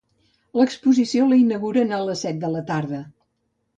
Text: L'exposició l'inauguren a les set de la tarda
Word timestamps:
L'exposició 0.59 1.27
l'inauguren 1.33 1.93
a 1.99 2.03
les 2.07 2.25
set 2.29 2.43
de 2.45 2.51
la 2.57 2.67
tarda 2.71 3.03